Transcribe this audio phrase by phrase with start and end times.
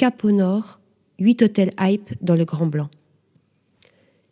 [0.00, 0.80] cap au nord,
[1.18, 2.88] huit hôtels hype dans le Grand Blanc.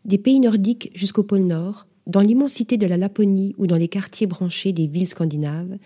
[0.06, 4.26] Des pays nordiques jusqu'au pôle Nord, dans l'immensité de la Laponie ou dans les quartiers
[4.26, 5.76] branchés des villes scandinaves,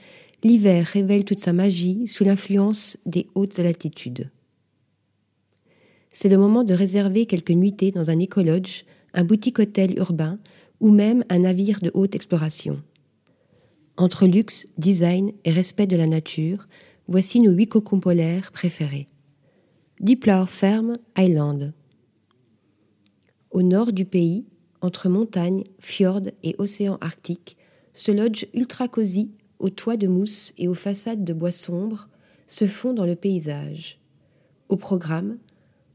[0.45, 4.30] l'hiver révèle toute sa magie sous l'influence des hautes altitudes.
[6.12, 10.38] C'est le moment de réserver quelques nuitées dans un écolodge, un boutique hôtel urbain
[10.78, 12.80] ou même un navire de haute exploration.
[13.96, 16.69] Entre luxe, design et respect de la nature,
[17.09, 19.09] voici nos huit cocons polaires préférés.
[20.02, 21.73] Deep Ferme Island.
[23.52, 24.45] Au nord du pays,
[24.80, 27.56] entre montagnes, fjords et océan arctique,
[27.95, 32.09] ce lodge ultra cosy, aux toits de mousse et aux façades de bois sombres,
[32.48, 34.01] se fond dans le paysage.
[34.69, 35.38] Au programme,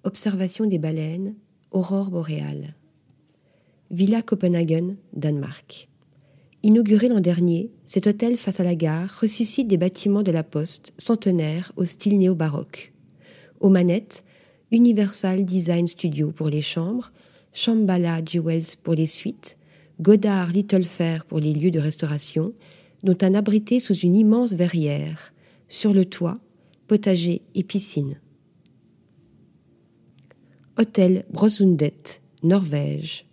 [0.05, 1.35] observation des baleines,
[1.71, 2.75] aurore boréale.
[3.91, 5.89] Villa Copenhagen, Danemark.
[6.63, 10.93] Inauguré l'an dernier, cet hôtel face à la gare ressuscite des bâtiments de la poste
[10.97, 12.93] centenaires au style néo-baroque.
[13.59, 14.23] Aux manettes,
[14.71, 17.11] Universal Design Studio pour les chambres,
[17.53, 19.57] Shambhala Jewels pour les suites,
[19.99, 22.53] Godard Little Fair pour les lieux de restauration,
[23.03, 25.33] dont un abrité sous une immense verrière,
[25.67, 26.39] sur le toit,
[26.87, 28.19] potager et piscine.
[30.77, 33.25] Hôtel Brosundet, Norvège.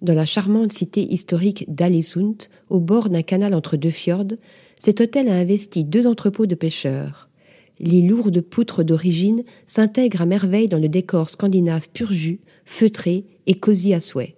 [0.00, 4.34] Dans la charmante cité historique d'Alesund, au bord d'un canal entre deux fjords,
[4.78, 7.28] cet hôtel a investi deux entrepôts de pêcheurs.
[7.80, 13.54] Les lourdes poutres d'origine s'intègrent à merveille dans le décor scandinave pur jus, feutré et
[13.54, 14.36] cosy à souhait.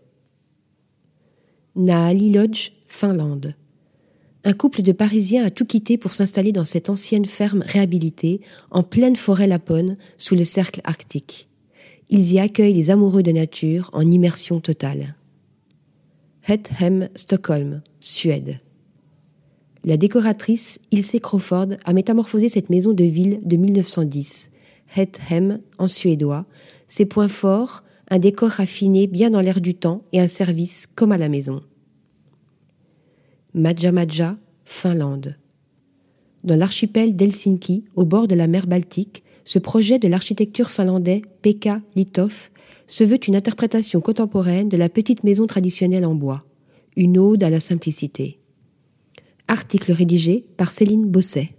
[1.76, 3.54] Naali Lodge, Finlande.
[4.44, 8.82] Un couple de Parisiens a tout quitté pour s'installer dans cette ancienne ferme réhabilitée, en
[8.82, 11.48] pleine forêt lapone, sous le cercle arctique.
[12.10, 15.16] Ils y accueillent les amoureux de nature en immersion totale.
[16.46, 18.60] Hethem, Stockholm, Suède.
[19.84, 24.50] La décoratrice Ilse Crawford a métamorphosé cette maison de ville de 1910.
[24.96, 26.46] Hethem, en suédois,
[26.88, 31.12] ses points forts, un décor raffiné bien dans l'air du temps et un service comme
[31.12, 31.60] à la maison.
[33.52, 35.36] Maja Maja, Finlande.
[36.44, 41.82] Dans l'archipel d'Helsinki, au bord de la mer Baltique, ce projet de l'architecture finlandais Pekka
[41.94, 42.50] Litoff
[42.86, 46.44] se veut une interprétation contemporaine de la petite maison traditionnelle en bois,
[46.96, 48.38] une ode à la simplicité.
[49.48, 51.50] Article rédigé par Céline Bosset.